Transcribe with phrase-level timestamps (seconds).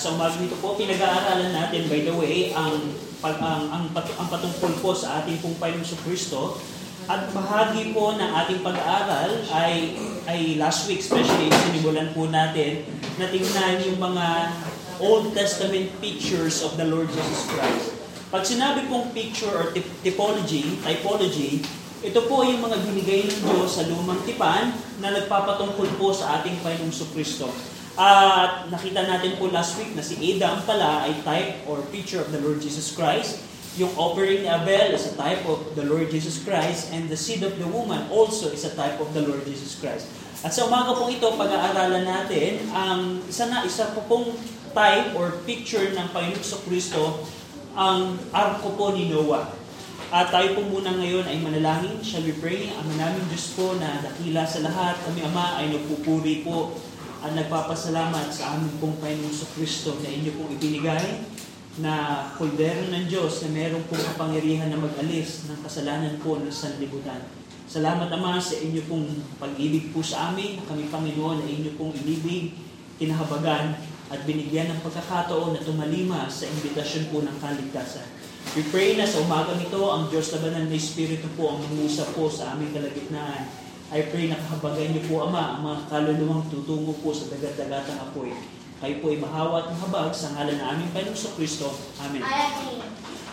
[0.00, 2.72] sa umaga nito po, pinag-aaralan natin, by the way, ang,
[3.20, 6.56] pag, ang, ang, pat, ang patungkol po sa ating pong Panginoon Kristo.
[7.04, 9.92] At bahagi po ng ating pag-aaral ay,
[10.24, 12.88] ay last week, especially, sinimulan po natin
[13.20, 14.56] na tingnan yung mga
[15.04, 17.92] Old Testament pictures of the Lord Jesus Christ.
[18.32, 19.68] Pag sinabi pong picture or
[20.00, 21.60] typology, typology,
[22.00, 24.72] ito po yung mga binigay ng Diyos sa lumang tipan
[25.04, 27.52] na nagpapatungkol po sa ating Panginoong Kristo.
[28.00, 32.32] At nakita natin po last week na si Adam pala ay type or picture of
[32.32, 33.44] the Lord Jesus Christ.
[33.76, 37.44] Yung offering ni Abel is a type of the Lord Jesus Christ and the seed
[37.44, 40.08] of the woman also is a type of the Lord Jesus Christ.
[40.40, 44.32] At sa umaga pong ito, pag-aaralan natin ang isa na isa po pong
[44.72, 47.20] type or picture ng Panginoong Kristo
[47.76, 49.52] ang arko po ni Noah.
[50.08, 52.00] At tayo po muna ngayon ay manalangin.
[52.00, 52.72] Shall we pray?
[52.80, 54.98] Ama namin Diyos po na dakila sa lahat.
[55.04, 56.74] Kami Ama ay nagpupuri po
[57.20, 61.20] at nagpapasalamat sa aming pong Panginoon Kristo na inyo pong ibinigay
[61.78, 67.20] na kuldero ng Diyos na meron pong kapangyarihan na mag-alis ng kasalanan po ng sanlibutan.
[67.70, 69.06] Salamat Ama sa inyo pong
[69.38, 70.58] pag-ibig po sa amin.
[70.66, 72.58] Kami Panginoon ay inyo pong inibig,
[72.98, 73.78] kinahabagan
[74.10, 78.08] at binigyan ng pagkakataon na tumalima sa imbitasyon po ng kaligtasan.
[78.58, 82.10] We pray na sa umaga nito, ang Diyos na banal na Espiritu po ang mangusap
[82.18, 83.69] po sa aming kalagitnaan.
[83.90, 88.30] I pray na kahabagay niyo po, Ama, ang mga kaluluwang tutungo po sa dagat-dagatang apoy.
[88.78, 91.74] Kayo po ay mahawa at mahabag sa ngalan na aming Panginoon Kristo.
[91.98, 92.22] Amen.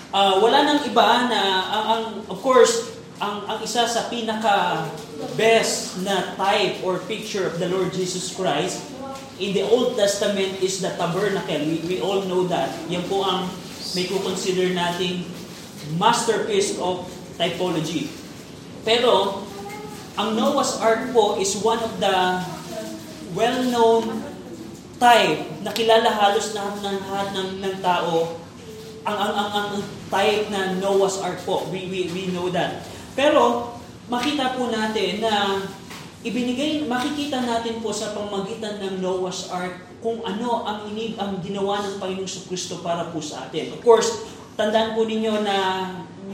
[0.10, 4.90] Uh, wala nang iba na, ang, ang, of course, ang, ang isa sa pinaka
[5.38, 8.82] best na type or picture of the Lord Jesus Christ
[9.38, 11.62] in the Old Testament is the tabernacle.
[11.70, 12.74] We, we all know that.
[12.90, 13.46] Yan po ang
[13.94, 15.22] may kukonsider nating
[16.02, 17.06] masterpiece of
[17.38, 18.10] typology.
[18.82, 19.46] Pero,
[20.18, 22.42] ang Noah's Ark po is one of the
[23.38, 24.26] well-known
[24.98, 28.42] type na kilala halos lahat ng lahat ng, ng tao
[29.06, 29.70] ang ang ang ang
[30.10, 31.70] type na Noah's Ark po.
[31.70, 32.84] We we we know that.
[33.14, 33.72] Pero
[34.10, 35.64] makita po natin na
[36.26, 41.86] ibinigay makikita natin po sa pamagitan ng Noah's Ark kung ano ang inib ang ginawa
[41.86, 43.78] ng Panginoong Kristo para po sa atin.
[43.78, 44.28] Of course,
[44.58, 45.58] tandaan po ninyo na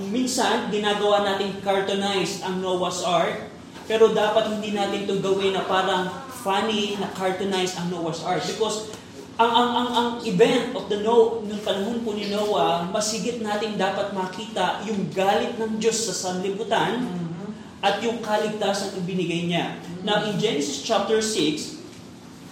[0.09, 3.52] minsan ginagawa natin cartoonize ang Noah's Ark,
[3.87, 6.07] pero dapat hindi natin ito gawin na parang
[6.43, 8.91] funny na cartoonize ang Noah's Ark because
[9.33, 13.81] ang ang ang ang event of the no nung panahon po ni Noah, masigit nating
[13.81, 17.49] dapat makita yung galit ng Diyos sa sanlibutan mm-hmm.
[17.81, 19.81] at yung kaligtasan ibinigay niya.
[20.05, 21.81] Now in Genesis chapter 6,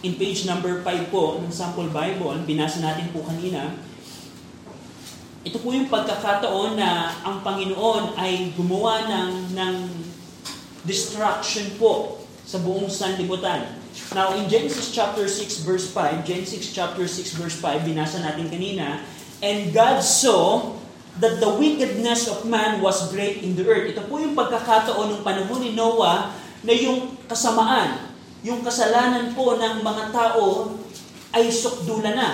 [0.01, 3.77] in page number 5 po ng sample Bible, binasa natin po kanina,
[5.45, 9.75] ito po yung pagkakataon na ang Panginoon ay gumawa ng, ng
[10.85, 13.79] destruction po sa buong sanlibutan.
[14.15, 19.03] Now, in Genesis chapter 6 verse 5, Genesis chapter 6 verse 5, binasa natin kanina,
[19.41, 20.77] And God saw
[21.19, 23.89] that the wickedness of man was great in the earth.
[23.91, 26.31] Ito po yung pagkakataon ng panahon ni Noah
[26.61, 28.13] na yung kasamaan,
[28.45, 30.77] yung kasalanan po ng mga tao
[31.35, 32.29] ay sukdula na.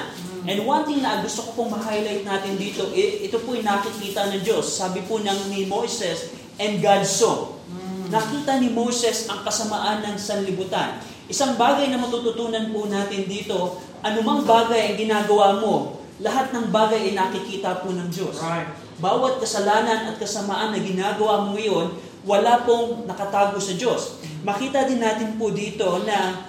[0.47, 4.41] And one thing na gusto ko pong ma-highlight natin dito, ito po yung nakikita ng
[4.45, 4.79] Diyos.
[4.79, 7.57] Sabi po ng ni Moses, and God saw.
[8.07, 10.99] Nakita ni Moses ang kasamaan ng sanlibutan.
[11.27, 17.11] Isang bagay na matututunan po natin dito, anumang bagay ang ginagawa mo, lahat ng bagay
[17.11, 18.39] ay nakikita po ng Diyos.
[18.39, 18.71] Right.
[18.97, 24.17] Bawat kasalanan at kasamaan na ginagawa mo ngayon, wala pong nakatago sa Diyos
[24.47, 26.47] makita din natin po dito na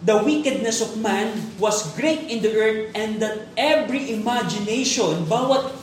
[0.00, 1.28] the wickedness of man
[1.60, 5.76] was great in the earth and that every imagination, bawat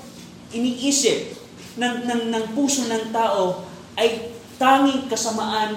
[0.54, 1.38] iniisip
[1.78, 3.62] ng, ng, ng puso ng tao
[3.94, 4.33] ay
[4.64, 5.76] tanging kasamaan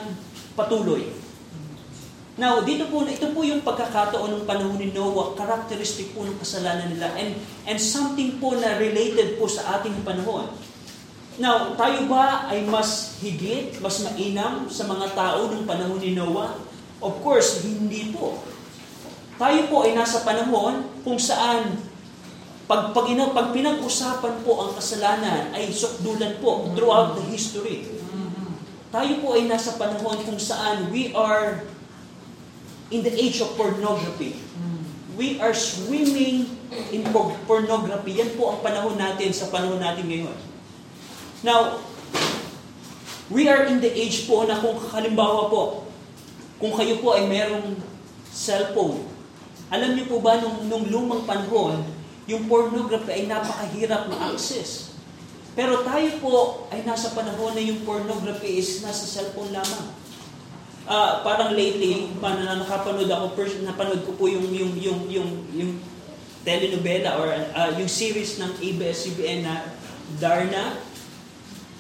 [0.55, 1.11] patuloy.
[2.39, 6.95] Now, dito po, ito po yung pagkakataon ng panahon ni Noah, characteristic po ng kasalanan
[6.95, 7.35] nila, and,
[7.67, 10.47] and something po na related po sa ating panahon.
[11.41, 16.61] Now, tayo ba ay mas higit, mas mainam sa mga tao ng panahon ni Noah?
[17.01, 18.39] Of course, hindi po.
[19.41, 21.77] Tayo po ay nasa panahon kung saan
[22.69, 27.96] pag, pag, pag pinag-usapan po ang kasalanan ay sukdulan po throughout the history.
[28.95, 31.67] Tayo po ay nasa panahon kung saan we are
[32.95, 34.39] in the age of pornography.
[35.17, 36.47] We are swimming
[36.93, 37.03] in
[37.49, 38.21] pornography.
[38.21, 40.37] Yan po ang panahon natin sa panahon natin ngayon.
[41.43, 41.83] Now,
[43.33, 45.89] we are in the age po na kung halimbawa po,
[46.63, 47.81] kung kayo po ay merong
[48.31, 49.03] cellphone,
[49.67, 51.83] alam niyo po ba nung, nung lumang panahon,
[52.31, 54.96] yung pornography ay napakahirap ma-access.
[55.57, 59.89] Pero tayo po ay nasa panahon na yung pornography is nasa cellphone lamang.
[60.85, 65.31] Uh, parang lately, paano na nakapanood ako, first, napanood ko po yung, yung, yung, yung,
[65.57, 65.73] yung
[66.45, 69.67] telenovela or uh, yung series ng ABS-CBN na
[70.21, 70.79] Darna.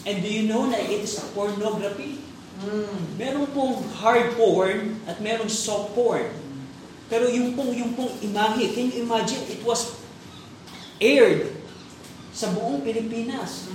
[0.08, 2.18] And do you know na it is a pornography?
[2.64, 3.20] Mm.
[3.20, 6.26] Meron pong hard porn at merong soft porn.
[7.12, 10.00] Pero yung pong, yung pong imahe, can you imagine, it was
[10.98, 11.55] aired
[12.36, 13.72] sa buong Pilipinas.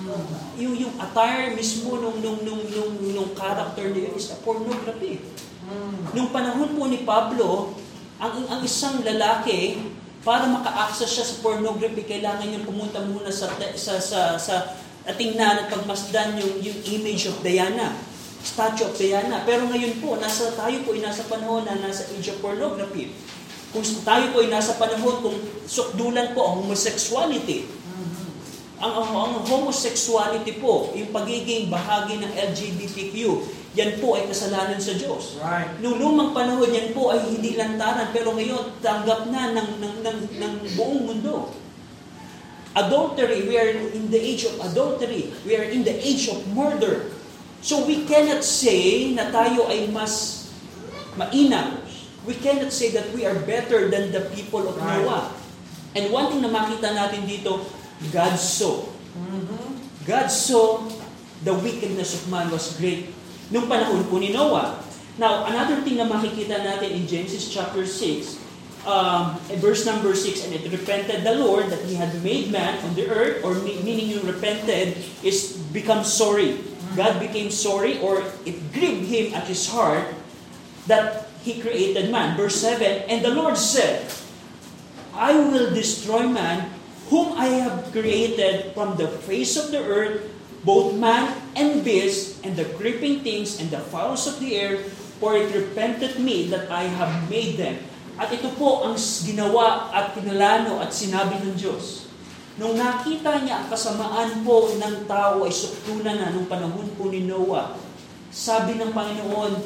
[0.62, 5.18] Yung, yung attire mismo nung, nung, nung, nung, nung character yun is a pornography.
[5.66, 6.14] Mm.
[6.14, 7.74] Nung panahon po ni Pablo,
[8.22, 9.82] ang, ang isang lalaki,
[10.22, 15.66] para maka-access siya sa pornography, kailangan niya pumunta muna sa, sa, sa, sa at tingnan
[15.66, 17.98] at pagmasdan yung, yung image of Diana,
[18.46, 19.42] statue of Diana.
[19.42, 23.10] Pero ngayon po, nasa, tayo po ay nasa panahon na nasa age of pornography.
[23.74, 27.66] Kung tayo po ay nasa panahon kung sukdulan po ang homosexuality,
[28.82, 33.16] ang, ang, ang homosexuality po, yung pagiging bahagi ng LGBTQ,
[33.78, 35.38] yan po ay kasalanan sa Diyos.
[35.40, 35.70] Right.
[35.80, 40.20] Noong lumang panahon, yan po ay hindi lantaran, pero ngayon, tanggap na ng, ng, ng,
[40.42, 41.54] ng buong mundo.
[42.74, 45.30] Adultery, we are in the age of adultery.
[45.44, 47.12] We are in the age of murder.
[47.62, 50.48] So we cannot say na tayo ay mas
[51.20, 51.84] mainam.
[52.24, 55.04] We cannot say that we are better than the people of Right.
[55.04, 55.36] Noah.
[55.92, 57.60] And one thing na makita natin dito,
[58.10, 58.90] God saw.
[60.10, 60.82] God saw
[61.46, 63.14] the wickedness of man was great
[63.54, 64.80] nung panahon po ni Noah.
[65.20, 68.40] Now, another thing na makikita natin in Genesis chapter 6,
[68.88, 72.96] um, verse number 6, and it repented the Lord that He had made man on
[72.96, 76.64] the earth, or me- meaning yung repented is become sorry.
[76.96, 80.08] God became sorry, or it grieved Him at His heart
[80.88, 82.40] that He created man.
[82.40, 84.08] Verse 7, and the Lord said,
[85.12, 86.72] I will destroy man
[87.12, 90.32] whom I have created from the face of the earth,
[90.64, 94.80] both man and beast, and the creeping things and the fowls of the air,
[95.20, 97.84] for it repented me that I have made them.
[98.16, 102.08] At ito po ang ginawa at pinalano at sinabi ng Diyos.
[102.56, 107.28] Nung nakita niya ang kasamaan po ng tao ay suktunan na nung panahon po ni
[107.28, 107.76] Noah,
[108.32, 109.60] sabi ng Panginoon,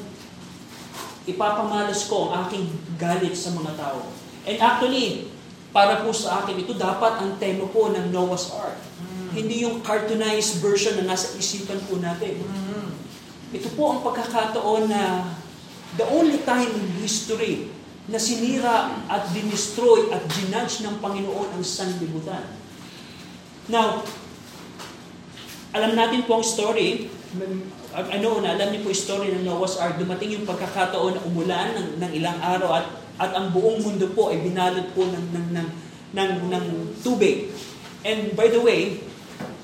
[1.29, 2.65] ipapamalas ko ang aking
[2.97, 4.01] galit sa mga tao.
[4.49, 5.34] And actually,
[5.75, 8.79] para po sa akin, ito dapat ang tema po ng Noah's Ark.
[9.35, 12.39] Hindi yung cartoonized version na nasa isipan po natin.
[12.39, 12.95] Mhm.
[13.51, 15.35] Ito po ang pagkakataon na
[15.99, 17.67] the only time in history
[18.07, 22.47] na sinira at dinestroy at ginudge ng Panginoon ang sanlibutan.
[23.67, 24.07] Now,
[25.75, 27.11] alam natin po ang story,
[27.91, 31.75] ano na, alam niyo po yung story ng Noah's Ark, dumating yung pagkakataon na umulan
[31.75, 35.47] ng, ng ilang araw at, at ang buong mundo po ay binalot po ng, ng,
[35.55, 35.67] ng,
[36.15, 36.65] ng, ng
[36.99, 37.51] tubig.
[38.05, 39.01] And by the way,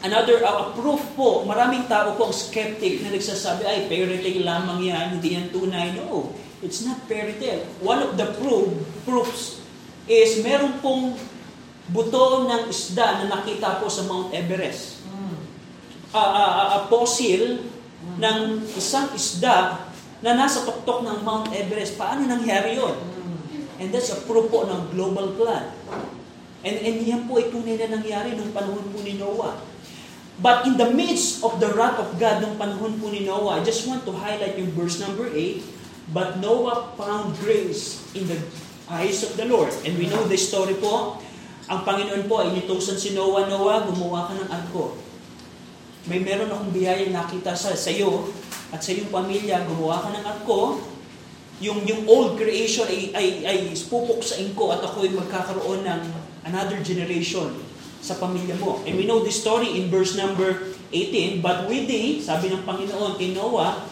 [0.01, 4.87] another uh, proof po, maraming tao po ang skeptic na nagsasabi, ay, fairy tale lamang
[4.87, 5.93] yan, hindi yan tunay.
[5.99, 6.31] No,
[6.63, 7.67] it's not fairy tale.
[7.83, 8.71] One of the proof,
[9.03, 9.61] proofs
[10.09, 11.19] is meron pong
[11.91, 15.01] buto ng isda na nakita po sa Mount Everest
[16.13, 17.63] a, a, a, a fossil
[18.19, 18.39] ng
[18.75, 19.87] isang isda
[20.21, 21.97] na nasa tuktok ng Mount Everest.
[21.97, 22.95] Paano nangyari yon?
[23.81, 25.73] And that's a proof po ng global flood.
[26.61, 29.57] And, and yan po ay tunay na nangyari nung panahon po ni Noah.
[30.37, 33.65] But in the midst of the wrath of God nung panahon po ni Noah, I
[33.65, 38.37] just want to highlight yung verse number 8, But Noah found grace in the
[38.85, 39.73] eyes of the Lord.
[39.81, 41.17] And we know the story po,
[41.65, 44.93] ang Panginoon po ay inutusan si Noah, Noah, gumawa ka ng arko.
[46.05, 48.29] May meron akong biyayang nakita sa, sa iyo
[48.69, 50.90] at sa iyong pamilya, gumawa ka ng arko,
[51.61, 56.01] yung yung old creation ay ay ay pupuksain ko at ako ay magkakaroon ng
[56.49, 57.53] another generation
[58.01, 58.81] sa pamilya mo.
[58.83, 63.15] And we know this story in verse number 18, but with thee, sabi ng Panginoon
[63.15, 63.85] kay Noah,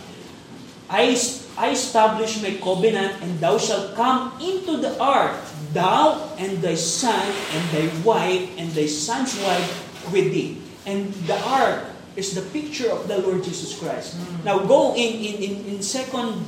[0.89, 1.13] I,
[1.53, 5.37] I establish my covenant and thou shalt come into the ark,
[5.71, 7.21] thou and thy son
[7.53, 9.69] and thy wife and thy son's wife
[10.09, 10.57] with thee.
[10.89, 11.85] And the ark
[12.17, 14.17] is the picture of the Lord Jesus Christ.
[14.41, 16.41] Now go in in in, in second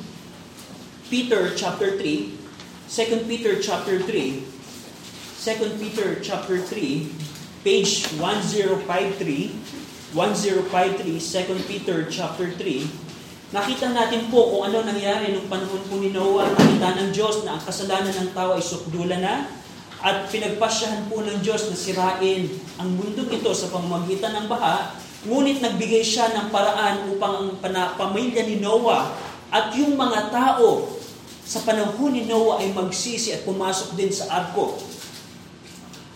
[1.12, 2.40] Peter chapter 3,
[2.88, 13.52] 2 Peter chapter 3, 2 Peter chapter 3, page 1053, 1053, 2 Peter chapter 3,
[13.52, 16.48] nakita natin po kung ano nangyari nung panahon po ni Noah.
[16.48, 19.52] Nakita ng Diyos na ang kasalanan ng tao ay sukdula na
[20.00, 22.48] at pinagpasyahan po ng Diyos na sirain
[22.80, 24.96] ang mundong ito sa pamamagitan ng baha.
[25.28, 29.12] Ngunit nagbigay siya ng paraan upang ang pamilya ni Noah
[29.52, 31.01] at yung mga tao
[31.42, 34.78] sa panahon ni Noah ay magsisi at pumasok din sa arko.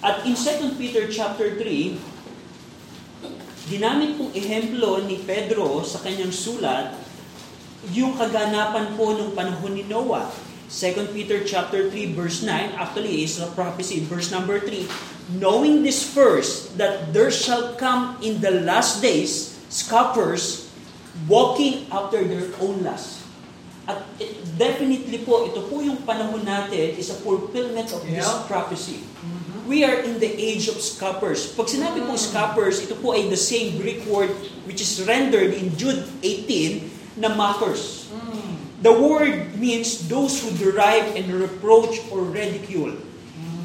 [0.05, 1.98] At in 2 Peter chapter 3,
[3.65, 6.94] ginamit pong ehemplo ni Pedro sa kanyang sulat
[7.89, 10.29] yung kaganapan po nung panahon ni Noah.
[10.70, 14.89] 2 Peter chapter 3 verse 9 actually is a prophecy verse number 3
[15.38, 20.65] knowing this first that there shall come in the last days scoffers
[21.29, 23.25] walking after their own lust
[23.86, 28.46] at it, definitely po ito po yung panahon natin is a fulfillment of this Yeah.
[28.50, 29.06] prophecy
[29.65, 31.50] we are in the age of scoffers.
[31.58, 34.30] Pag sinabi pong scoffers, ito po ay the same Greek word
[34.70, 36.86] which is rendered in Jude 18
[37.18, 38.06] na mockers.
[38.86, 42.94] The word means those who derive and reproach or ridicule.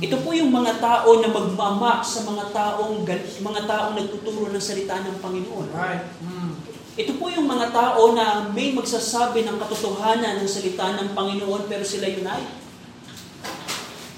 [0.00, 3.05] Ito po yung mga tao na magmamak sa mga taong
[3.45, 5.69] mga taong nagtuturo ng salita ng Panginoon.
[5.77, 6.00] Right.
[6.25, 6.70] Mm.
[7.00, 11.80] Ito po yung mga tao na may magsasabi ng katotohanan ng salita ng Panginoon pero
[11.80, 12.45] sila yun ay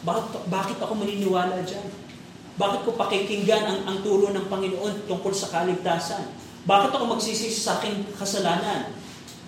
[0.03, 1.87] bakit, bakit ako maniniwala dyan?
[2.59, 6.27] Bakit ko pakikinggan ang, ang turo ng Panginoon tungkol sa kaligtasan?
[6.67, 8.91] Bakit ako magsisisi sa aking kasalanan?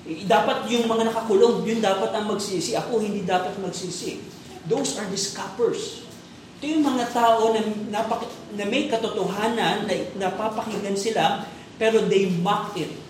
[0.07, 2.79] Eh, Dapat yung mga nakakulong, yun dapat ang magsisi.
[2.79, 4.23] Ako hindi dapat magsisi.
[4.71, 6.07] Those are the scoffers.
[6.63, 7.61] Ito yung mga tao na,
[7.91, 13.04] napak, na may katotohanan, na napapakinggan sila, pero they mock it.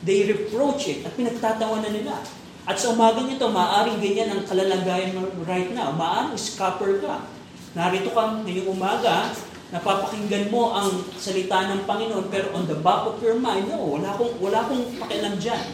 [0.00, 2.24] They reproach it at pinagtatawanan nila.
[2.64, 5.92] At sa umagang ito, maaaring ganyan ang kalalagayan mo right now.
[5.92, 7.28] Maaaring scupper ka.
[7.76, 9.30] Narito ka ngayong umaga,
[9.70, 14.10] napapakinggan mo ang salita ng Panginoon, pero on the back of your mind, no, wala
[14.16, 15.64] akong, wala akong pakialam dyan.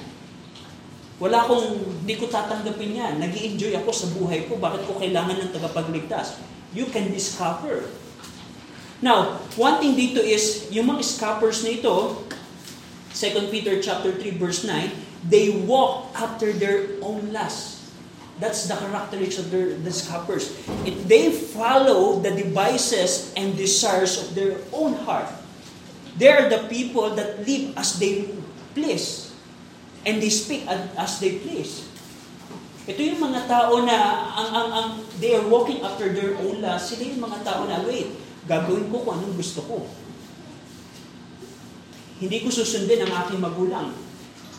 [1.16, 3.12] Wala akong, hindi ko tatanggapin yan.
[3.16, 4.60] nag enjoy ako sa buhay ko.
[4.60, 6.36] Bakit ko kailangan ng tagapagligtas?
[6.76, 7.88] You can discover.
[9.00, 12.24] Now, one thing dito is, yung mga scoffers na ito,
[13.16, 14.92] 2 Peter chapter 3 verse 9,
[15.24, 17.80] they walk after their own lust.
[18.36, 20.52] That's the characteristics of their, the scoffers.
[20.84, 25.32] If they follow the devices and desires of their own heart,
[26.20, 28.28] they are the people that live as they
[28.76, 29.32] please.
[30.04, 31.88] And they speak as, they please.
[32.84, 33.96] Ito yung mga tao na
[34.36, 36.92] ang, ang, ang, they are walking after their own lust.
[36.92, 38.12] Sila yung mga tao na, wait,
[38.44, 39.88] gagawin ko kung anong gusto ko.
[42.16, 43.92] Hindi ko susundin ang aking magulang.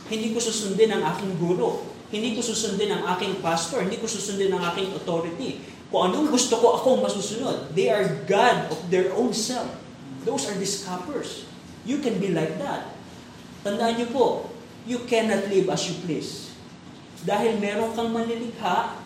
[0.07, 1.83] Hindi ko susundin ang aking guro.
[2.13, 3.81] Hindi ko susundin ang aking pastor.
[3.81, 5.59] Hindi ko susundin ang aking authority.
[5.89, 7.73] Kung anong gusto ko, ako masusunod.
[7.73, 9.67] They are God of their own self.
[10.27, 11.47] Those are the scoffers.
[11.87, 12.91] You can be like that.
[13.63, 14.51] Tandaan niyo po,
[14.83, 16.51] you cannot live as you please.
[17.23, 18.99] Dahil meron kang manilikha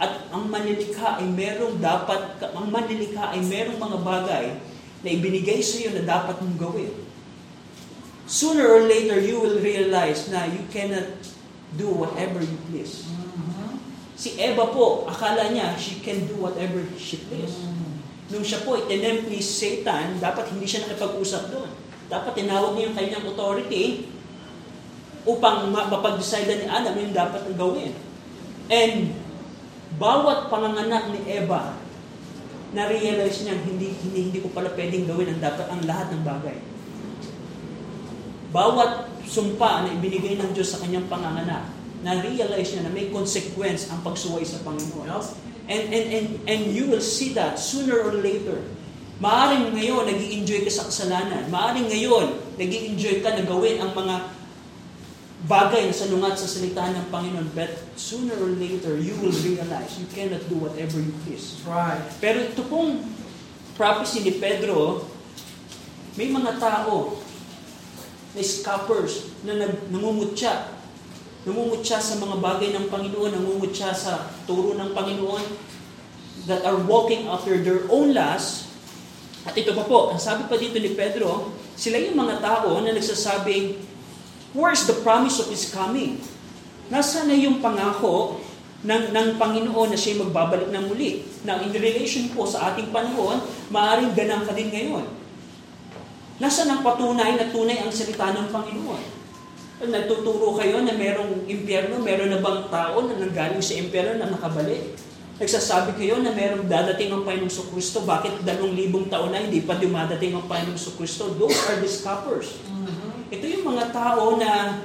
[0.00, 4.44] at ang manilikha ay merong dapat, ang manilikha ay merong mga bagay
[5.04, 7.03] na ibinigay sa iyo na dapat mong gawin.
[8.24, 11.12] Sooner or later, you will realize na you cannot
[11.76, 13.04] do whatever you please.
[14.14, 17.52] Si Eva po, akala niya she can do whatever she please.
[18.32, 21.68] Nung siya po itinempt ni Satan, dapat hindi siya nakipag-usap doon.
[22.08, 24.08] Dapat tinawag niya yung kanyang authority
[25.28, 27.92] upang ma- mapag-decide ni Adam yung dapat ang gawin.
[28.72, 29.12] And
[30.00, 31.76] bawat panganganak ni Eva,
[32.72, 36.56] na-realize niya hindi, hindi, hindi ko pala pwedeng gawin ang dapat ang lahat ng bagay.
[38.54, 41.66] Bawat sumpa na ibinigay ng Diyos sa kanyang panganganak,
[42.06, 45.10] na-realize niya na may consequence ang pagsuway sa Panginoon.
[45.66, 48.62] And, and, and, and you will see that sooner or later.
[49.18, 51.50] Maaring ngayon, nag enjoy ka sa kasalanan.
[51.50, 54.30] Maaring ngayon, nag enjoy ka na gawin ang mga
[55.50, 57.50] bagay na salungat sa salita ng Panginoon.
[57.58, 61.58] But sooner or later, you will realize you cannot do whatever you please.
[61.66, 62.06] Right.
[62.22, 63.02] Pero ito pong
[63.74, 65.10] prophecy ni Pedro,
[66.14, 67.23] may mga tao
[68.34, 69.54] na scoffers na
[69.88, 70.74] nangungutya.
[71.46, 75.44] Nangungutya sa mga bagay ng Panginoon, nangungutya sa turo ng Panginoon
[76.50, 78.68] that are walking after their own lust.
[79.44, 82.90] At ito pa po, ang sabi pa dito ni Pedro, sila yung mga tao na
[82.90, 83.76] nagsasabing,
[84.54, 86.22] Where's the promise of His coming?
[86.86, 88.38] Nasaan na yung pangako
[88.86, 91.26] ng, ng Panginoon na siya magbabalik ng muli?
[91.42, 93.42] Now, in relation po sa ating panahon,
[93.74, 95.23] maaaring ganang ka din ngayon.
[96.42, 99.04] Nasaan ang patunay na tunay ang salita ng Panginoon?
[99.86, 104.98] Nagtuturo kayo na merong impyerno, meron na bang tao na nanggaling sa impyerno na nakabalik?
[105.38, 109.62] Nagsasabi kayo na merong dadating ang Panginoong sa Kristo, bakit dalawang libong taon na hindi
[109.62, 111.30] pa dumadating ang Panginoong sa Kristo?
[111.38, 112.58] Those are the scoffers.
[113.30, 114.82] Ito yung mga tao na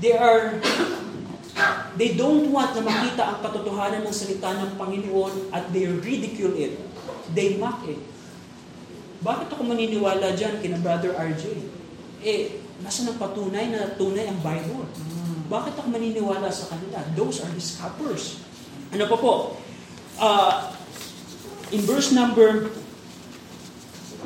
[0.00, 0.60] they are
[1.96, 6.76] they don't want na makita ang katotohanan ng salita ng Panginoon at they ridicule it.
[7.32, 8.13] They mock it.
[9.24, 11.44] Bakit ako maniniwala dyan kina Brother RJ?
[12.20, 14.84] Eh, nasa ng patunay na tunay ang Bible?
[15.48, 17.00] Bakit ako maniniwala sa kanila?
[17.16, 18.44] Those are the scoffers.
[18.92, 19.56] Ano pa po?
[20.20, 20.76] Uh,
[21.72, 22.68] in verse number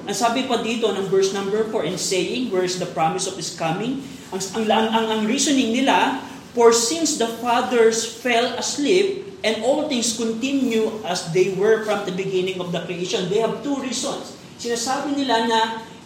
[0.08, 3.36] ang sabi pa dito ng verse number 4, in saying, where is the promise of
[3.36, 4.00] His coming?
[4.32, 6.24] Ang, ang, ang, ang reasoning nila,
[6.56, 12.14] for since the fathers fell asleep, and all things continue as they were from the
[12.16, 13.28] beginning of the creation.
[13.28, 14.37] They have two reasons.
[14.58, 15.60] Sinasabi nila na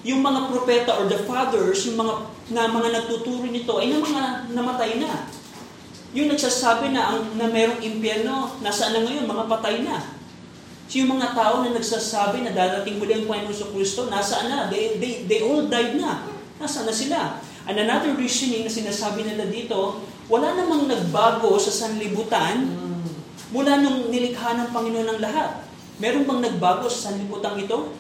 [0.05, 2.15] yung mga propeta or the fathers, yung mga
[2.53, 5.25] na mga nagtuturo nito ay na mga namatay na.
[6.13, 10.21] Yung nagsasabi na ang na merong impyerno, nasaan na ngayon, mga patay na.
[10.85, 14.59] So yung mga tao na nagsasabi na dadating muli ang Panginoon sa Kristo, nasaan na?
[14.69, 16.29] They, they, they all died na.
[16.61, 17.41] Nasaan na sila?
[17.65, 22.69] And another reasoning na sinasabi nila dito, wala namang nagbago sa sanlibutan
[23.49, 25.65] mula nung nilikha ng Panginoon ng lahat.
[25.97, 27.95] Meron bang nagbago sa sanlibutan ito?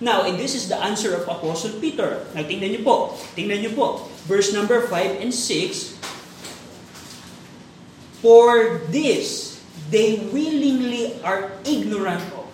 [0.00, 2.28] Now, and this is the answer of Apostle Peter.
[2.36, 2.96] Now, tingnan niyo po.
[3.32, 4.04] Tingnan niyo po.
[4.28, 5.96] Verse number 5 and 6.
[8.20, 9.56] For this,
[9.88, 12.44] they willingly are ignorant of,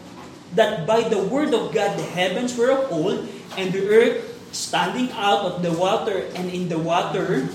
[0.55, 4.21] that by the word of God the heavens were of old, and the earth
[4.53, 7.49] standing out of the water and in the water,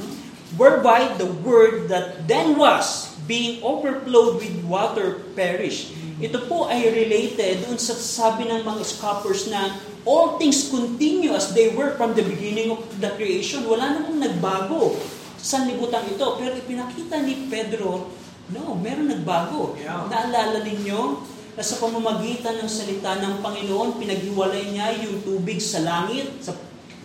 [0.58, 5.94] whereby the word that then was, being overflowed with water, perished.
[6.17, 11.53] Ito po ay related dun sa sabi ng mga scoffers na all things continue as
[11.53, 13.62] they were from the beginning of the creation.
[13.69, 14.97] Wala namang nagbago
[15.38, 16.25] sa libutan ito.
[16.41, 18.09] Pero ipinakita ni Pedro,
[18.50, 19.77] no, meron nagbago.
[19.77, 20.09] Yeah.
[20.09, 21.21] Naalala ninyo
[21.53, 26.57] na sa pamamagitan ng salita ng Panginoon, pinaghiwalay niya yung tubig sa langit, sa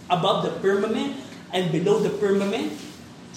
[0.09, 1.21] above the firmament
[1.52, 2.73] and below the firmament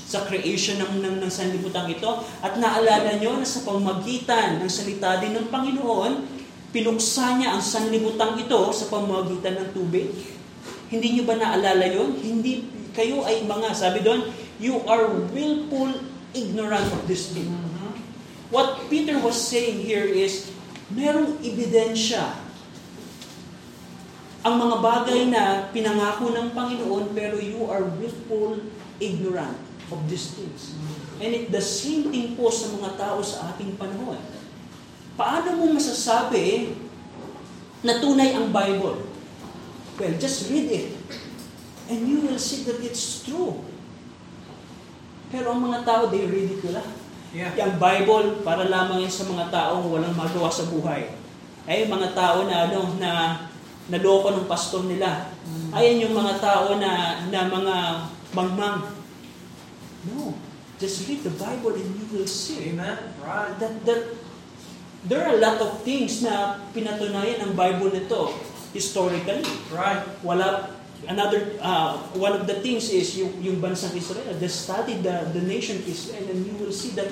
[0.06, 2.22] sa creation ng, ng, ng sanlibutan ito.
[2.46, 6.14] At naalala nyo na sa pamamagitan ng salita din ng Panginoon,
[6.70, 10.14] pinuksa niya ang sanlibutan ito sa pamamagitan ng tubig.
[10.94, 12.22] Hindi nyo ba naalala yon?
[12.22, 14.30] Hindi, kayo ay mga, sabi doon,
[14.62, 15.90] you are willful
[16.38, 17.50] ignorant of this thing.
[18.54, 20.54] What Peter was saying here is,
[20.94, 22.46] merong ebidensya
[24.46, 28.62] ang mga bagay na pinangako ng Panginoon pero you are willful
[29.02, 30.74] ignorant of these things.
[31.22, 34.20] And it the same thing po sa mga tao sa ating panahon.
[35.16, 36.76] Paano mo masasabi
[37.86, 39.08] na tunay ang Bible?
[39.96, 40.88] Well, just read it.
[41.88, 43.64] And you will see that it's true.
[45.32, 46.84] Pero ang mga tao, they read it wala.
[47.36, 47.52] Yeah.
[47.56, 51.12] Yung Bible, para lamang yan sa mga taong walang magawa sa buhay.
[51.68, 53.12] Ay, mga tao na ano, na
[53.88, 55.30] naloko ng pastor nila.
[55.76, 57.76] Ayan yung mga tao na, na mga
[58.34, 58.82] mangmang.
[60.12, 60.36] No.
[60.78, 63.00] Just read the Bible and you will see Amen.
[63.24, 63.56] Right.
[63.60, 64.02] that, that
[65.08, 68.36] there are a lot of things na pinatunayan ng Bible nito
[68.76, 69.46] historically.
[69.72, 70.04] Right.
[70.26, 70.76] Wala
[71.08, 74.36] another uh, one of the things is yung yung bansang Israel.
[74.36, 77.08] They study the the nation Israel and you will see that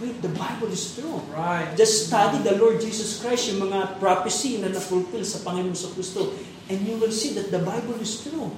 [0.00, 1.24] wait, the Bible is true.
[1.32, 1.72] Right.
[1.76, 6.36] Just study the Lord Jesus Christ, yung mga prophecy na na-fulfill sa Panginoon sa Kristo,
[6.68, 8.52] and you will see that the Bible is true.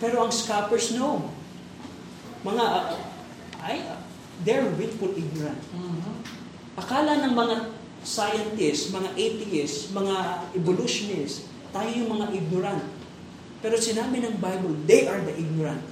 [0.00, 1.28] Pero ang scoffers, no.
[2.40, 2.96] Mga, uh,
[3.60, 3.84] ay,
[4.44, 5.60] they're willful ignorant.
[6.80, 7.56] Akala ng mga
[8.00, 12.84] scientists, mga atheists, mga evolutionists, tayo yung mga ignorant.
[13.60, 15.84] Pero sinabi ng Bible, they are the ignorant.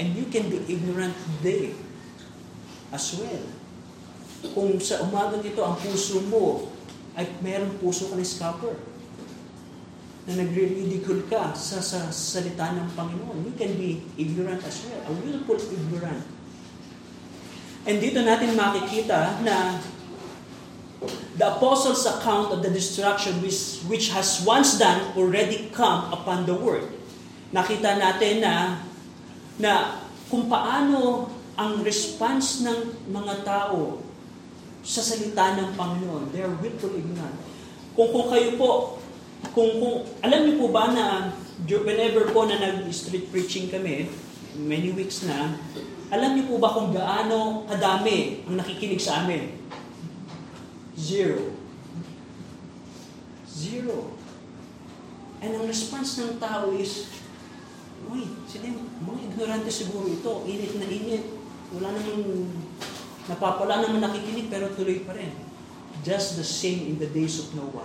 [0.00, 1.76] And you can be ignorant today
[2.88, 3.44] as well.
[4.56, 6.72] Kung sa umagang ito, ang puso mo
[7.12, 8.72] ay mayroong puso ka ng scoffer
[10.30, 13.42] na nagre-ridicule ka sa, sa salita ng Panginoon.
[13.42, 15.02] You can be ignorant as well.
[15.02, 16.22] A willful ignorant.
[17.82, 19.82] And dito natin makikita na
[21.34, 26.54] the apostles' account of the destruction which, which has once done already come upon the
[26.54, 26.86] world.
[27.50, 28.86] Nakita natin na
[29.58, 29.98] na
[30.30, 31.26] kung paano
[31.58, 33.98] ang response ng mga tao
[34.80, 36.32] sa salita ng Panginoon.
[36.32, 37.36] They are willful ignorant.
[37.92, 39.00] Kung, kung kayo po,
[39.50, 41.34] kung, kung, alam niyo po ba na
[41.66, 44.08] whenever po na nag-street preaching kami,
[44.56, 45.56] many weeks na,
[46.10, 49.56] alam niyo po ba kung gaano kadami ang nakikinig sa amin?
[50.98, 51.54] Zero.
[53.46, 54.14] Zero.
[55.40, 57.08] And ang response ng tao is,
[58.08, 58.72] Uy, sila
[59.04, 61.24] mga ignorante siguro ito, init na init.
[61.76, 62.48] Wala namang,
[63.28, 65.30] napapala naman nakikinig pero tuloy pa rin.
[66.00, 67.84] Just the same in the days of Noah.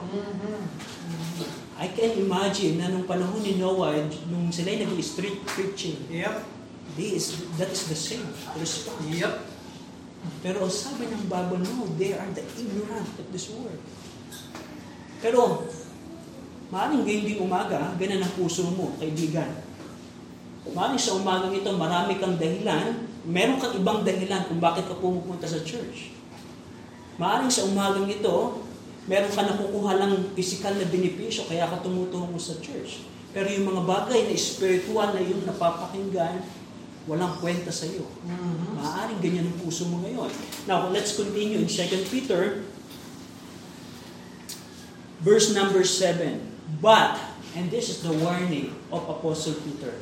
[1.76, 4.00] I can imagine na nung panahon ni Noah,
[4.32, 6.36] nung sila nag-street preaching, Yep.
[6.96, 8.24] they is, that is the same
[8.56, 9.04] response.
[9.12, 9.36] Yep.
[10.40, 13.78] Pero sabi ng Bible, no, they are the ignorant of this world.
[15.20, 15.68] Pero,
[16.72, 19.52] maaaring ngayon ding umaga, ganun ang puso mo, kaibigan.
[20.72, 25.46] Maaaring sa umagang ito, marami kang dahilan, meron kang ibang dahilan kung bakit ka pumupunta
[25.46, 26.16] sa church.
[27.16, 28.60] Maaaring sa umagang ito,
[29.08, 33.08] meron ka nakukuha lang physical na benepisyo, kaya ka tumutungo sa church.
[33.32, 36.44] Pero yung mga bagay na spiritual na yung napapakinggan,
[37.06, 38.10] walang kwenta sa iyo.
[38.26, 38.82] Mhm.
[38.82, 40.32] Maaaring ganyan ang puso mo ngayon.
[40.66, 42.66] Now, let's continue in 2 Peter,
[45.22, 46.42] verse number 7.
[46.82, 47.22] But,
[47.54, 50.02] and this is the warning of Apostle Peter,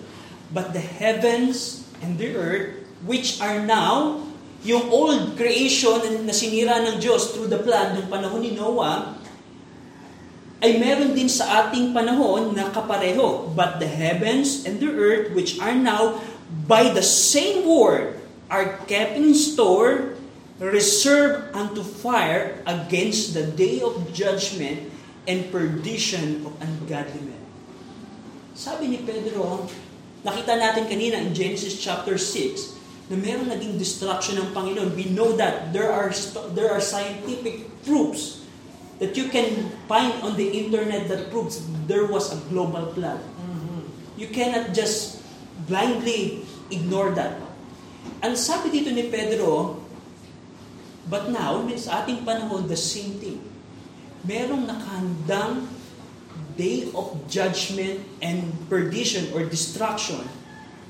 [0.55, 4.23] but the heavens and the earth, which are now,
[4.63, 9.19] yung old creation na sinira ng Diyos through the flood ng panahon ni Noah,
[10.63, 13.51] ay meron din sa ating panahon na kapareho.
[13.51, 16.23] But the heavens and the earth, which are now
[16.63, 18.15] by the same word,
[18.47, 20.15] are kept in store,
[20.63, 24.87] reserved unto fire against the day of judgment
[25.27, 27.43] and perdition of ungodly men.
[28.55, 29.67] Sabi ni Pedro,
[30.23, 34.95] nakita natin kanina in Genesis chapter 6, na meron naging destruction ng Panginoon.
[34.95, 36.11] We know that there are
[36.55, 38.43] there are scientific proofs
[39.03, 43.19] that you can find on the internet that proves there was a global flood.
[43.19, 43.91] Mhm.
[44.15, 45.19] You cannot just
[45.67, 47.43] blindly ignore that.
[48.23, 49.83] Ang sabi dito ni Pedro,
[51.11, 53.43] but now, sa ating panahon, the same thing.
[54.23, 55.67] Merong nakahandang
[56.55, 60.23] day of judgment and perdition or destruction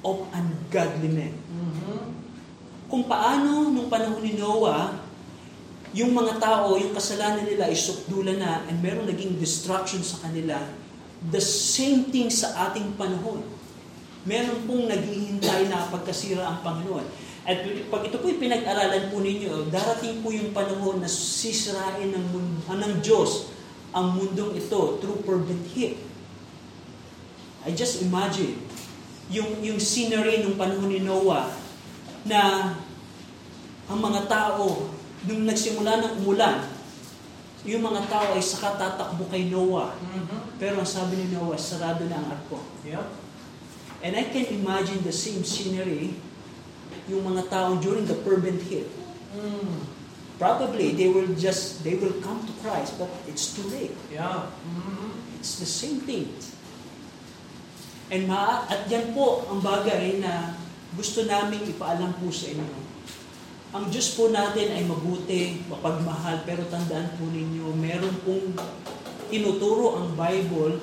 [0.04, 1.34] of ungodly men.
[1.34, 1.63] Mhm.
[2.88, 5.04] Kung paano nung panahon ni Noah,
[5.94, 10.58] yung mga tao, yung kasalanan nila ay sukdulan na and merong naging destruction sa kanila,
[11.30, 13.46] the same thing sa ating panahon.
[14.26, 17.06] Meron pong naghihintay na pagkasira ang Panginoon.
[17.44, 17.60] At
[17.92, 22.80] pag ito po'y pinag-aralan po ninyo, darating po yung panahon na sisirain ng, mun- ah,
[22.80, 23.52] ng Diyos
[23.94, 25.68] ang mundong ito through fervent.
[27.64, 28.58] I just imagine
[29.30, 31.52] yung, yung scenery ng panahon ni Noah
[32.24, 32.74] na
[33.88, 34.90] ang mga tao,
[35.28, 36.64] nung nagsimula ng umulan,
[37.64, 39.96] yung mga tao ay saka tatakbo kay Noah.
[39.96, 40.60] Mhm.
[40.60, 42.60] Pero ang sabi ni Noah, sarado na ang arko.
[42.84, 43.08] Yep.
[44.04, 46.20] And I can imagine the same scenery,
[47.08, 48.88] yung mga tao during the fervent heat.
[49.32, 49.88] Mm.
[50.36, 53.96] Probably they will just, they will come to Christ, but it's too late.
[54.12, 54.52] Yeah.
[54.64, 55.40] Mhm.
[55.40, 56.36] It's the same thing.
[58.12, 60.63] And ma at yan po ang bagay na
[60.94, 62.78] gusto namin ipaalam po sa inyo.
[63.74, 68.54] Ang Diyos po natin ay mabuti, mapagmahal, pero tandaan po ninyo, meron pong
[69.34, 70.78] tinuturo ang Bible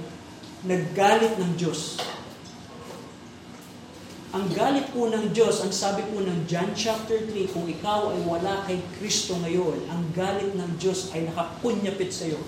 [0.66, 2.02] naggalit ng Diyos.
[4.30, 8.20] Ang galit po ng Diyos, ang sabi po ng John chapter 3, kung ikaw ay
[8.26, 12.38] wala kay Kristo ngayon, ang galit ng Diyos ay nakapunyapit sa iyo.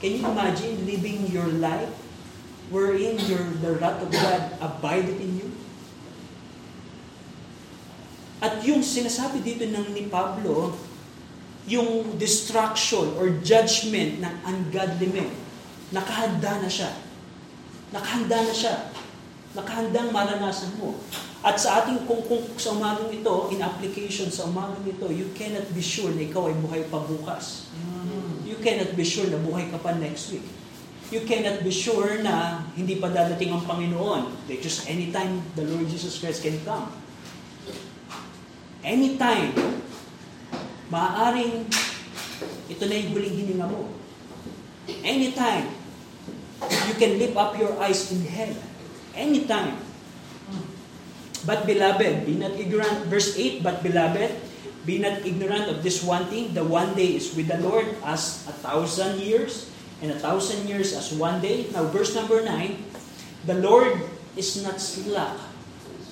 [0.00, 1.90] Can you imagine living your life
[2.72, 5.48] wherein your, the wrath of God abided in you?
[8.38, 10.78] At yung sinasabi dito ng ni Pablo,
[11.68, 15.30] yung destruction or judgment ng ungodly men,
[15.90, 16.94] nakahanda na siya.
[17.90, 18.74] Nakahanda na siya.
[19.58, 20.96] Nakahandang maranasan mo.
[21.38, 25.66] At sa ating, kung, kung sa umagang ito, in application sa umagang ito, you cannot
[25.70, 27.70] be sure na ikaw ay buhay pa bukas.
[27.74, 28.48] Mhm.
[28.48, 30.44] You cannot be sure na buhay ka pa next week.
[31.08, 34.50] You cannot be sure na hindi pa dadating ang Panginoon.
[34.50, 36.90] That just anytime the Lord Jesus Christ can come.
[38.82, 39.52] Anytime,
[40.88, 41.66] maaaring
[42.68, 43.90] ito na yung huling hininga mo.
[45.02, 45.72] Anytime,
[46.62, 48.62] you can lift up your eyes in heaven.
[49.16, 49.76] Anytime.
[51.48, 53.08] But beloved, be not ignorant.
[53.08, 54.30] Verse 8, but beloved,
[54.84, 56.52] be not ignorant of this one thing.
[56.54, 60.94] The one day is with the Lord as a thousand years, and a thousand years
[60.94, 61.66] as one day.
[61.72, 62.78] Now, verse number 9,
[63.48, 65.36] the Lord is not slack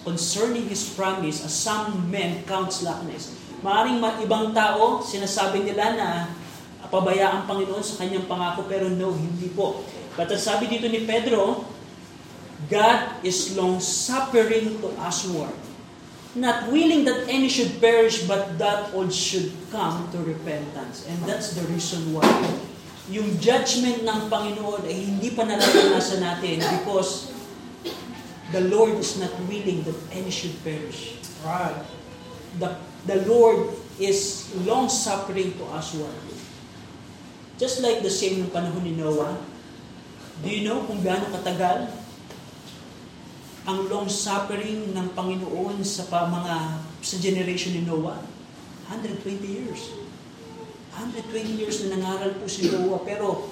[0.06, 3.34] concerning His promise as some men count slackness.
[3.66, 6.08] Maaring ma- ibang tao, sinasabi nila na
[6.86, 9.82] pabaya ang Panginoon sa kanyang pangako, pero no, hindi po.
[10.14, 11.66] But ang sabi dito ni Pedro,
[12.70, 15.52] God is long-suffering to usward,
[16.38, 21.04] not willing that any should perish, but that all should come to repentance.
[21.10, 22.30] And that's the reason why
[23.06, 27.30] yung judgment ng Panginoon ay hindi pa nararanasan natin because
[28.52, 31.18] the Lord is not willing that any should perish.
[31.42, 31.82] Right.
[32.58, 36.14] The, the Lord is long-suffering to usward.
[37.56, 39.40] Just like the same ng panahon ni Noah,
[40.44, 41.88] do you know kung gaano katagal
[43.66, 48.20] ang long suffering ng Panginoon sa pa, mga sa generation ni Noah?
[48.92, 49.96] 120 years.
[50.92, 53.48] 120 years na nangaral po si Noah pero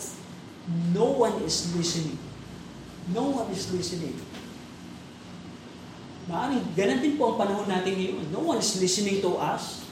[0.92, 2.20] no one is listening.
[3.12, 4.16] No one is listening.
[6.24, 8.32] Maaaring ganun din po ang panahon natin ngayon.
[8.32, 9.84] No one is listening to us.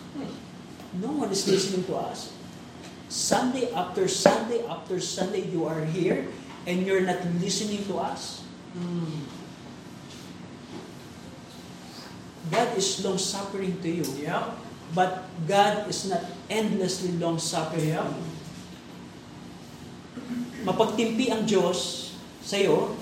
[0.96, 2.32] No one is listening to us.
[3.12, 6.28] Sunday after Sunday after Sunday you are here
[6.64, 8.40] and you're not listening to us.
[12.52, 14.44] God is long-suffering to you, Yep.
[14.96, 18.08] but God is not endlessly long-suffering Yeah.
[20.62, 22.94] Mapagtimpi ang Diyos sa iyo,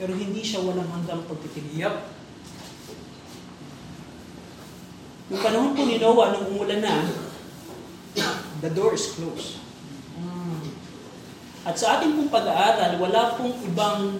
[0.00, 1.80] pero hindi siya walang hanggang pagtitimpi.
[1.84, 2.17] Yep.
[5.28, 7.04] Nung panahon po ni Noah, nung umulan na,
[8.64, 9.60] the door is closed.
[11.68, 14.16] At sa ating pong pag-aaral, wala pong ibang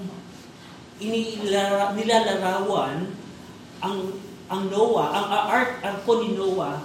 [1.01, 3.09] inilara, nilalarawan
[3.81, 3.97] ang
[4.49, 6.77] ang Noah, ang art arko ni Noah,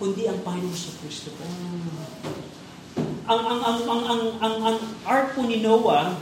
[0.00, 1.44] kundi ang Panginoon sa Kristo po.
[3.28, 6.16] Ang ang ang ang ang ang, ang art po ni Noah,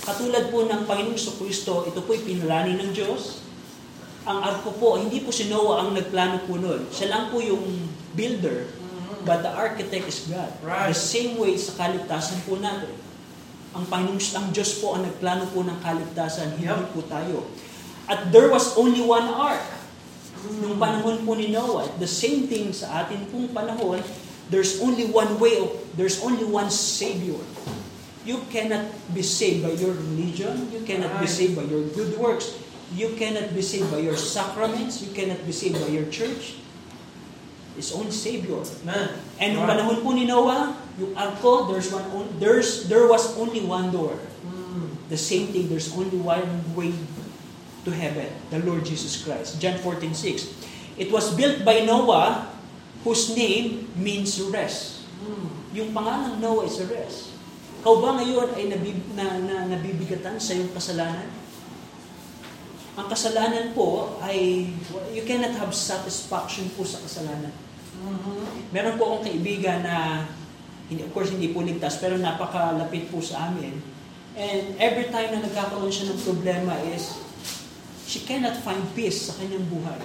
[0.00, 3.39] katulad po ng Panginoon sa Kristo, ito po'y pinalani ng Diyos.
[4.28, 6.84] Ang arko po, hindi po si Noah ang nagplano po nun.
[6.92, 7.64] Siya lang po yung
[8.12, 8.68] builder.
[8.68, 9.24] Mm.
[9.24, 10.52] But the architect is God.
[10.60, 10.92] Right.
[10.92, 12.92] The same way sa kaligtasan po natin.
[13.72, 16.92] Ang Panginoon, ang Diyos po ang nagplano po ng kaligtasan, hindi Yep.
[16.92, 17.48] po tayo.
[18.10, 19.62] At there was only one ark.
[20.58, 24.00] Nung panahon po ni Noah, the same thing sa atin pong panahon,
[24.50, 27.38] there's only one way, of, there's only one Savior.
[28.26, 30.68] You cannot be saved by your religion.
[30.74, 31.38] You cannot be Right.
[31.40, 32.52] saved by your good works.
[32.94, 35.02] You cannot be saved by your sacraments.
[35.02, 36.58] You cannot be saved by your church.
[37.78, 38.58] It's only Savior.
[38.82, 39.14] Man.
[39.38, 43.62] And nung panahon po ni Noah, yung arko, there's one on, there's there was only
[43.62, 44.18] one door.
[44.42, 45.06] Mm.
[45.06, 46.90] The same thing, there's only one way
[47.86, 49.62] to heaven, the Lord Jesus Christ.
[49.62, 50.50] John 14:6.
[51.00, 52.52] It was built by Noah,
[53.06, 55.06] whose name means rest.
[55.22, 55.48] Mm.
[55.72, 57.32] Yung pangalan Noah is rest.
[57.80, 61.32] Kau ba ngayon ay nabib, na, na, nabibigatan sa iyong kasalanan?
[63.00, 64.68] Ang kasalanan po ay,
[65.16, 67.48] you cannot have satisfaction po sa kasalanan.
[67.96, 68.68] Mhm.
[68.76, 70.28] Meron po akong kaibigan na,
[70.92, 73.80] hindi, of course hindi po ligtas, pero napakalapit po sa amin.
[74.36, 77.16] And every time na nagkakaroon siya ng problema is,
[78.04, 80.00] she cannot find peace sa kanyang buhay.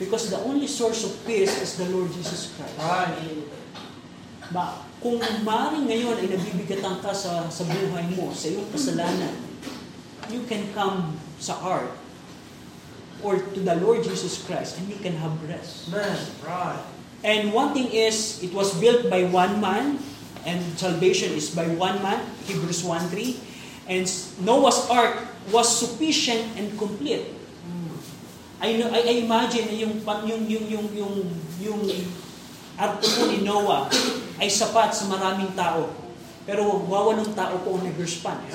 [0.00, 2.72] Because the only source of peace is the Lord Jesus Christ.
[2.80, 3.44] Right.
[4.48, 9.36] Ba, kung maaaring ngayon ay nabibigatan ka sa, sa buhay mo, sa iyong kasalanan,
[10.32, 11.90] you can come sa art
[13.24, 15.88] or to the Lord Jesus Christ and you can have rest.
[15.92, 16.20] Man.
[16.44, 16.80] Right.
[17.20, 20.00] And one thing is, it was built by one man,
[20.48, 23.36] and salvation is by one man, Hebrews 1.3.
[23.92, 24.08] And
[24.40, 27.28] Noah's ark was sufficient and complete.
[27.68, 27.92] Mm.
[28.62, 31.14] I, know, I, I imagine yung, yung, yung, yung, yung,
[31.60, 31.82] yung
[32.80, 33.92] arko po ni Noah
[34.40, 35.92] ay sapat sa maraming tao.
[36.48, 38.48] Pero wawalong tao po ang nag-respond.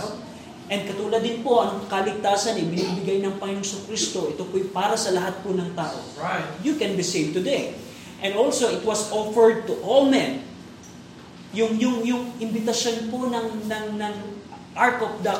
[0.66, 4.34] And katulad din po, ang kaligtasan ay binibigay ng Panginoong sa Kristo.
[4.34, 6.46] Ito po'y para sa lahat po ng tao Right.
[6.66, 7.78] you can be saved today.
[8.26, 10.42] And also, it was offered to all men.
[11.54, 14.16] Yung yung yung invitation po ng ng ng
[14.76, 15.36] Ark of the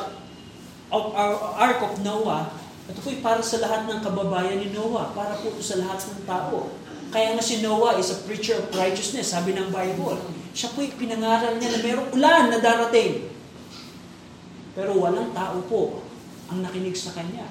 [0.88, 2.46] of our Ark of Noah,
[2.86, 6.70] ito po para sa lahat ng kababayan ni Noah, para po sa lahat ng tao.
[7.10, 10.16] Kaya nga si Noah is a preacher of righteousness, sabi ng Bible.
[10.54, 13.35] Siya po pinangaral niya na mayroong ulan na darating.
[14.76, 16.04] Pero walang tao po
[16.52, 17.48] ang nakinig sa kanya.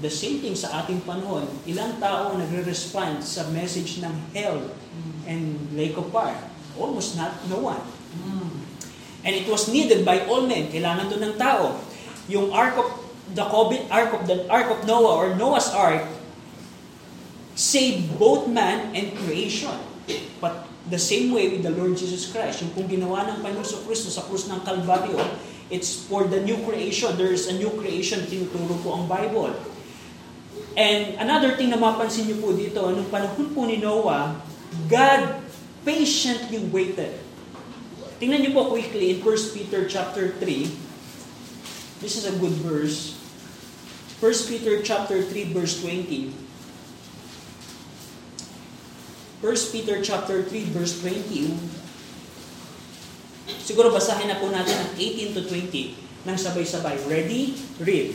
[0.00, 4.72] The same thing sa ating panahon, ilang tao ang nagre-respond sa message ng hell
[5.28, 6.48] and lake of fire?
[6.76, 7.80] Almost not, no one.
[8.16, 8.66] Mm.
[9.24, 10.68] And it was needed by all men.
[10.68, 11.80] Kailangan to ng tao.
[12.28, 12.88] Yung Ark of
[13.32, 16.04] the Covid, Ark of the Ark of Noah or Noah's Ark
[17.56, 19.74] saved both man and creation.
[20.38, 23.80] But the same way with the Lord Jesus Christ, yung kung ginawa ng Panginoon sa
[23.82, 25.18] Kristo sa krus ng Kalbaryo,
[25.70, 27.14] it's for the new creation.
[27.18, 29.54] There is a new creation, tinuturo po ang Bible.
[30.76, 34.36] And another thing na mapansin niyo po dito, nung panahon po ni Noah,
[34.92, 35.40] God
[35.88, 37.16] patiently waited.
[38.20, 40.68] Tingnan niyo po quickly in 1 Peter chapter 3.
[42.04, 43.16] This is a good verse.
[44.20, 46.32] 1 Peter chapter 3 verse 20.
[49.40, 51.85] 1 Peter chapter 3 verse 20.
[53.66, 55.98] Siguro basahin na po natin ang 18 to 20
[56.30, 57.02] ng sabay-sabay.
[57.10, 57.58] Ready?
[57.82, 58.14] Read.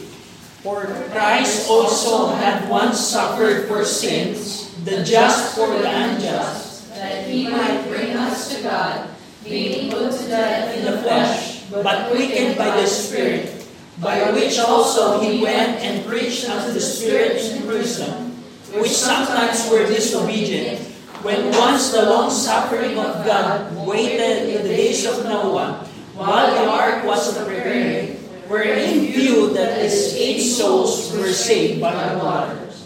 [0.63, 7.51] For Christ also had once suffered for sins, the just for the unjust, that he
[7.51, 9.11] might bring us to God,
[9.43, 13.67] being put to death in the flesh, but quickened by the Spirit,
[13.99, 18.39] by which also he went and preached unto the spirits in prison,
[18.77, 20.79] which sometimes were disobedient,
[21.23, 26.65] when once the long suffering of God waited in the days of Noah, while the
[26.69, 32.85] ark was preparing, wherein few that is eight souls were saved by the waters.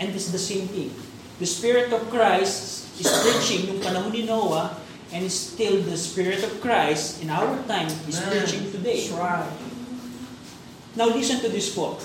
[0.00, 0.92] And is the same thing.
[1.38, 4.76] The Spirit of Christ is preaching yung panahon ni Noah,
[5.12, 8.28] and still the Spirit of Christ in our time is Man.
[8.28, 9.08] preaching today.
[9.12, 9.48] Right.
[10.96, 12.00] Now listen to this quote.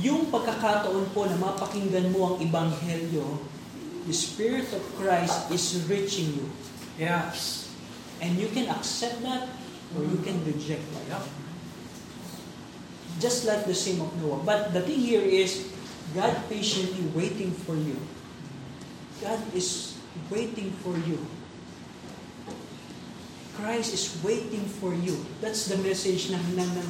[0.00, 3.44] yung pagkakataon po na mapakinggan mo ang Ebanghelyo,
[4.06, 6.46] the Spirit of Christ is reaching you.
[6.98, 7.70] Yes.
[8.20, 9.48] And you can accept that
[9.96, 11.04] or you can reject that.
[11.08, 11.24] Yep.
[13.20, 14.42] Just like the same of Noah.
[14.42, 15.70] But the thing here is,
[16.14, 17.96] God patiently waiting for you.
[19.22, 19.96] God is
[20.30, 21.18] waiting for you.
[23.54, 25.22] Christ is waiting for you.
[25.38, 26.88] That's the message ng ng ng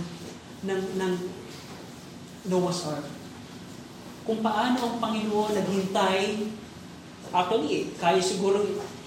[0.63, 1.15] ng, ng
[2.49, 3.07] Noah's Ark.
[4.23, 6.49] Kung paano ang Panginoon naghintay,
[7.33, 8.63] actually, kaya siguro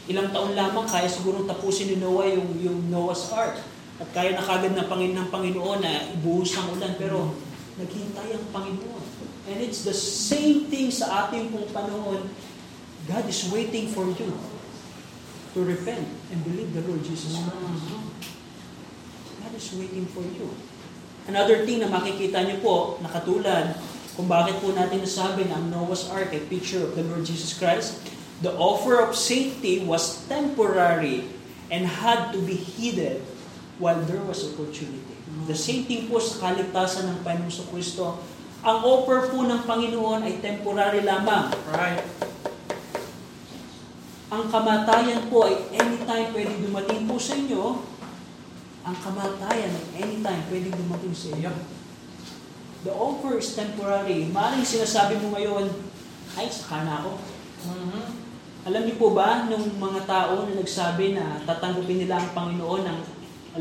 [0.06, 3.58] ilang taon lamang, kaya siguro tapusin ni Noah yung, yung Noah's Ark.
[3.96, 7.32] At kaya na kagad ng Panginoon, ng Panginoon na ibuhos ang ulan, pero
[7.80, 9.04] naghintay ang Panginoon.
[9.46, 12.28] And it's the same thing sa ating pong panahon.
[13.06, 14.34] God is waiting for you
[15.54, 17.86] to repent and believe the Lord Jesus Christ.
[19.40, 20.50] God is waiting for you.
[21.30, 23.78] Another thing na makikita niyo po, nakatulad,
[24.18, 27.54] kung bakit po natin nasabi na ang Noah's Ark ay picture of the Lord Jesus
[27.54, 28.02] Christ,
[28.44, 31.30] the offer of safety was temporary
[31.72, 33.24] and had to be heeded
[33.80, 35.16] while there was opportunity.
[35.48, 38.20] The same thing po sa kaligtasan ng Panginoon sa Kristo.
[38.66, 41.54] Ang offer po ng Panginoon ay temporary lamang.
[41.70, 42.02] Right.
[44.34, 47.84] Ang kamatayan po ay anytime pwede dumating po sa inyo.
[48.86, 51.52] Ang kamatayan ay anytime pwede dumating sa inyo.
[52.86, 54.30] The offer is temporary.
[54.30, 55.74] Maaaring sinasabi mo ngayon,
[56.38, 57.18] ay, saka na ako.
[57.66, 58.04] Mm-hmm.
[58.66, 63.00] Alam niyo po ba, nung mga tao na nagsabi na tatanggapin nila ang Panginoon ng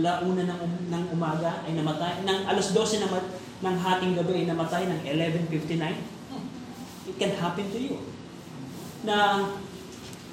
[0.01, 3.33] alauna ng, um- ng umaga ay namatay, ng alas 12 na mat-
[3.64, 8.01] ng hating gabi ay namatay ng 11.59, it can happen to you.
[9.05, 9.45] Na,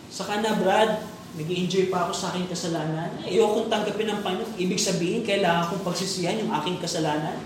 [0.08, 3.08] saka na Brad, nag enjoy pa ako sa aking kasalanan.
[3.24, 4.60] Ayokong tanggapin ng Panginoon.
[4.60, 7.40] Ibig sabihin, kailangan kong pagsisihan yung aking kasalanan.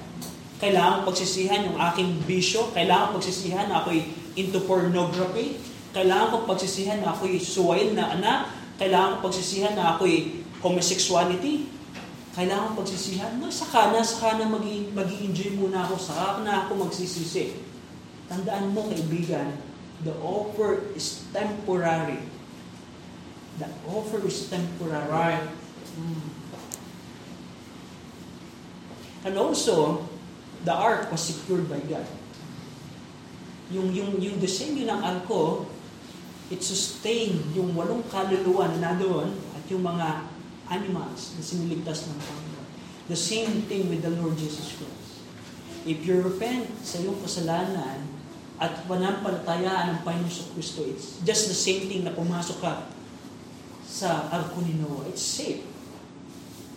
[0.57, 2.73] Kailangan kong pagsisihan yung aking bisyo.
[2.73, 5.61] Kailangan pagsisihan na ako'y into pornography.
[5.95, 8.51] Kailangan kong pagsisihan na ako'y suwail na anak.
[8.75, 11.71] Kailangan kong pagsisihan na ako'y homosexuality.
[12.35, 13.31] Kailangan kong pagsisihan.
[13.39, 15.95] No, saka na, saka na mag enjoy muna ako.
[15.95, 17.63] Saka na ako magsisisi.
[18.27, 19.55] Tandaan mo, kaibigan,
[20.03, 22.19] the offer is temporary.
[23.55, 25.07] The offer is temporary.
[25.07, 25.47] Right.
[25.95, 26.27] Mm.
[29.31, 30.03] And also,
[30.67, 32.03] the ark was secured by God.
[33.71, 35.71] Yung, yung, yung yun ng arko,
[36.53, 40.29] it sustained yung walong kaluluwa na nadoon at yung mga
[40.69, 42.67] animals na siniligtas ng Panginoon.
[43.09, 45.21] The same thing with the Lord Jesus Christ.
[45.85, 48.01] If you repent sa iyong kasalanan
[48.57, 52.73] at panampalatayaan ng Panginoon Kristo, it's just the same thing na pumasok ka
[53.85, 55.05] sa arko ni Noah.
[55.09, 55.61] It's safe.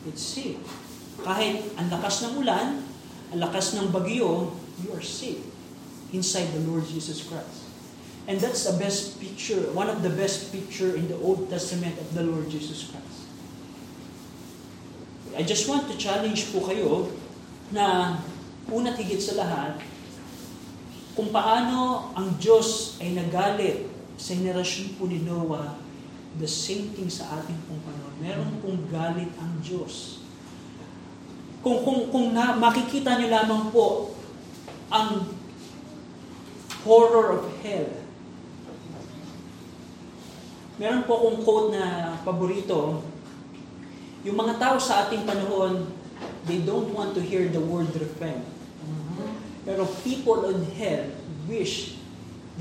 [0.05, 0.61] It's safe.
[1.25, 2.85] Kahit ang lakas ng ulan,
[3.33, 4.53] ang lakas ng bagyo,
[4.85, 5.43] you are safe
[6.13, 7.58] inside the Lord Jesus Christ.
[8.29, 12.13] And that's the best picture, one of the best picture in the Old Testament of
[12.13, 13.25] the Lord Jesus Christ.
[15.33, 17.09] I just want to challenge po kayo
[17.73, 18.21] na
[18.69, 19.81] una't higit sa lahat,
[21.17, 23.89] kung paano ang Diyos ay nagalit
[24.21, 25.81] sa henerasyon po ni Noah,
[26.37, 28.15] the same thing sa ating pong panahon.
[28.21, 30.23] Meron pong galit ang Diyos.
[31.65, 34.15] Kung, kung, kung na, makikita nyo lamang po
[34.95, 35.27] ang
[36.87, 37.98] horror of hell.
[40.79, 43.03] Meron po akong quote na paborito.
[44.23, 45.91] Yung mga tao sa ating panahon,
[46.47, 48.47] they don't want to hear the word repent.
[48.87, 49.31] Mm-hmm.
[49.67, 51.11] Pero people on hell
[51.51, 51.99] wish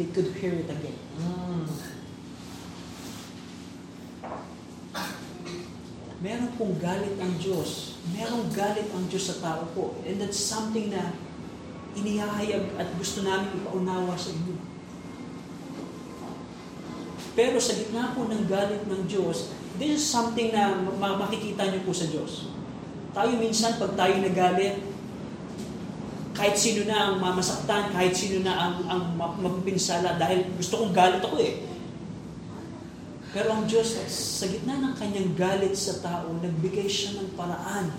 [0.02, 0.98] they could hear it again.
[1.22, 1.66] Mm.
[6.18, 8.02] Meron pong galit ang Diyos.
[8.10, 9.94] Merong galit ang Diyos sa tao po.
[10.02, 11.14] And that's something na
[11.94, 14.77] inihahayag at gusto namin ipaunawa sa inyo.
[17.38, 21.86] Pero sa gitna po ng galit ng Diyos, this is something na ma- makikita niyo
[21.86, 22.50] po sa Diyos.
[23.14, 24.82] Tayo minsan, pag tayo nagalit,
[26.34, 29.02] kahit sino na ang mamasaktan, kahit sino na ang, ang
[29.38, 31.62] mapipinsala, dahil gusto kong galit ako eh.
[33.38, 37.94] Pero ang Diyos, sa gitna ng kanyang galit sa tao, nagbigay siya ng paraan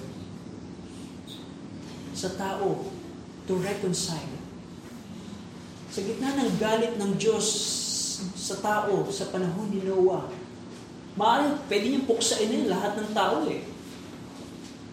[2.11, 2.91] sa tao
[3.47, 4.34] to reconcile.
[5.95, 7.47] Sa gitna ng galit ng Diyos
[8.35, 10.27] sa tao sa panahon ni Noah,
[11.14, 13.62] maaaring pwede niyang puksain na lahat ng tao eh.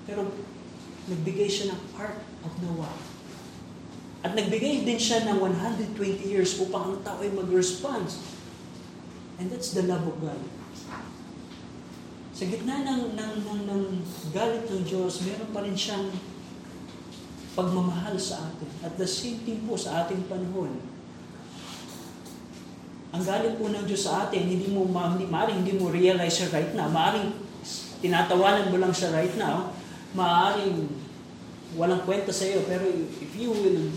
[0.06, 0.30] Pero
[1.10, 2.96] nagbigay siya ng part of Noah.
[4.26, 8.10] At nagbigay din siya ng 120 years upang ang tao ay mag-respond
[9.36, 10.40] And that's the love of God.
[12.36, 13.84] Sa gitna ng, ng, ng, ng
[14.32, 16.12] galit ng Diyos, meron pa rin siyang
[17.56, 18.68] pagmamahal sa atin.
[18.84, 20.80] At the same thing po sa ating panahon.
[23.16, 26.36] Ang galit po ng Diyos sa atin, hindi mo, ma- hindi, maaaring hindi mo realize
[26.36, 26.92] siya right now.
[26.92, 27.32] Maaaring
[28.04, 29.72] tinatawanan mo lang siya right now.
[30.12, 30.84] Maaaring
[31.80, 32.60] walang kwenta sa iyo.
[32.68, 32.84] Pero
[33.24, 33.88] if you will,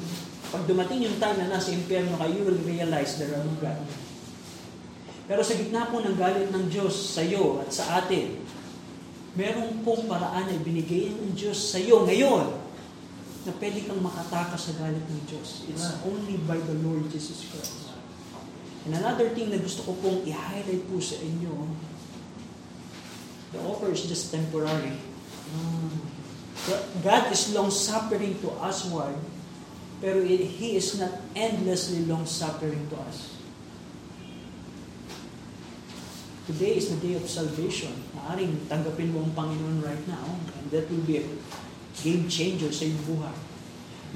[0.55, 3.79] pag dumating yung time na nasa impyerno ka, you will realize the wrath of God.
[5.27, 8.39] Pero sa gitna po ng galit ng Diyos sa iyo at sa atin,
[9.35, 12.55] meron pong paraan na ibinigay ng Diyos sa iyo ngayon
[13.45, 15.67] na pwede kang makatakas sa galit ng Diyos.
[15.67, 17.88] It's only by the Lord Jesus Christ.
[18.87, 21.51] And another thing na gusto ko pong i-highlight po sa inyo,
[23.51, 24.95] the offer is just temporary.
[27.01, 29.17] God is long-suffering to us, one,
[30.05, 33.41] pero He is not endlessly long-suffering to us.
[36.49, 37.93] Today is the day of salvation.
[38.17, 41.25] Maaring tanggapin mo ang Panginoon right now, and that will be a
[42.01, 43.37] game changer sa iyong buhay.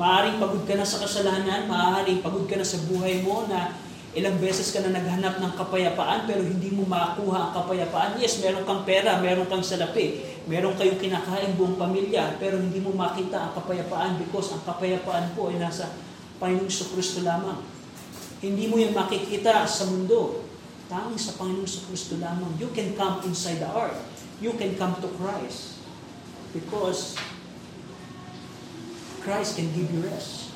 [0.01, 3.77] Maaring pagod ka na sa kasalanan, maaring pagod ka na sa buhay mo na
[4.13, 8.21] ilang beses ka na naghanap ng kapayapaan pero hindi mo makakuha ang kapayapaan.
[8.21, 12.93] Yes, meron kang pera, meron kang salapi, meron kayong kinakain buong pamilya, pero hindi mo
[12.93, 15.97] makita ang kapayapaan because ang kapayapaan po ay nasa
[16.37, 17.63] Panginoong Kristo lamang.
[18.43, 20.43] Hindi mo yan makikita sa mundo.
[20.91, 22.51] Tanging sa Panginoong Kristo lamang.
[22.59, 23.95] You can come inside the ark.
[24.43, 25.79] You can come to Christ.
[26.51, 27.15] Because
[29.23, 30.51] Christ can give you rest.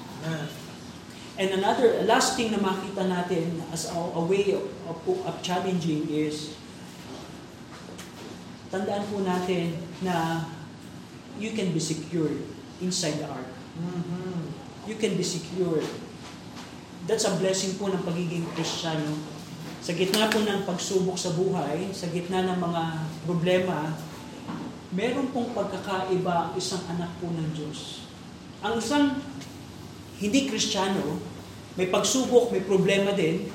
[1.37, 6.09] And another, last thing na makita natin as a, a way of, of, of challenging
[6.09, 6.57] is,
[8.73, 10.49] tandaan po natin na
[11.37, 12.41] you can be secured
[12.81, 13.49] inside the ark.
[14.89, 15.85] You can be secured.
[17.05, 19.13] That's a blessing po ng pagiging Kristiyano.
[19.85, 22.83] Sa gitna po ng pagsubok sa buhay, sa gitna ng mga
[23.29, 23.93] problema,
[24.91, 28.09] meron pong pagkakaiba ang isang anak po ng Diyos.
[28.65, 29.21] Ang isang
[30.17, 31.21] hindi Kristiyano,
[31.77, 33.53] may pagsubok, may problema din.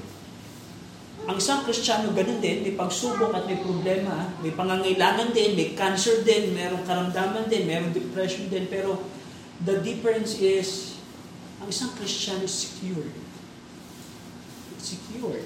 [1.25, 6.21] Ang isang Kristiyano, ganun din, may pagsubok at may problema, may pangangailangan din, may cancer
[6.21, 9.01] din, merong karamdaman din, merong depression din, pero
[9.65, 10.97] the difference is,
[11.61, 13.09] ang isang Kristiyano is secure.
[14.77, 15.41] It's secure.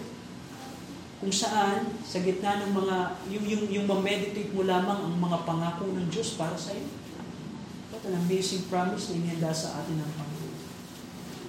[1.23, 2.95] Kung saan, sa gitna ng mga,
[3.31, 6.91] yung, yung, yung ma-meditate mo lamang ang mga pangako ng Diyos para sa iyo.
[7.95, 10.34] What an amazing promise na inihanda sa atin ng Panginoon.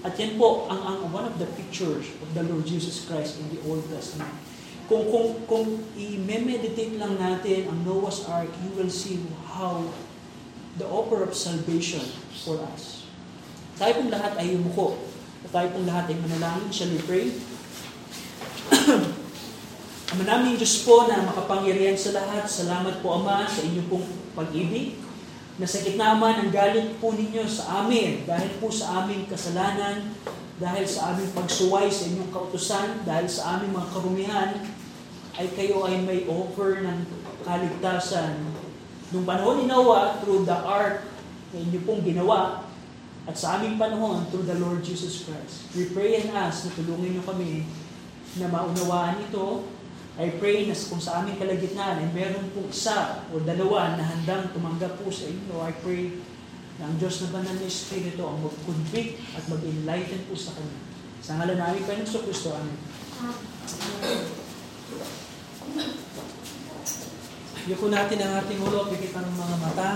[0.06, 3.50] At yan po ang, ang one of the pictures of the Lord Jesus Christ in
[3.50, 4.30] the Old Testament.
[4.86, 9.18] Kung kung kung i-meditate lang natin ang Noah's Ark, you will see
[9.50, 9.82] how
[10.78, 13.10] the offer of salvation for us.
[13.82, 14.94] Tayo pong lahat ay yumuko.
[15.42, 16.70] At tayo pong lahat ay manalangin.
[16.70, 17.34] Shall we pray?
[20.14, 24.06] Ama namin Diyos po na makapangyarihan sa lahat, salamat po Ama sa inyong pong
[24.38, 25.05] pag-ibig
[25.56, 30.12] na sa gitna man ang galit po ninyo sa amin dahil po sa aming kasalanan,
[30.60, 34.50] dahil sa aming pagsuway sa inyong kautusan, dahil sa aming mga karumihan,
[35.36, 37.08] ay kayo ay may offer ng
[37.44, 38.36] kaligtasan.
[39.12, 41.04] Nung panahon ni Noah, through the ark
[41.52, 42.64] na inyo pong ginawa,
[43.26, 45.72] at sa aming panahon, through the Lord Jesus Christ.
[45.72, 47.66] We pray and ask na tulungan niyo kami
[48.36, 49.64] na maunawaan ito
[50.16, 54.48] I pray na kung sa aming kalagitnaan ay meron po isa o dalawa na handang
[54.56, 56.16] tumanggap po sa inyo, I pray
[56.80, 60.80] na ang Diyos na banal na Espiritu ang mag-convict at mag-enlighten po sa Kanya.
[61.20, 62.76] Sa ngalan namin pa ng Kristo, Amen.
[67.66, 69.90] Yuko natin ang ating ulo, pikit ang mga mata.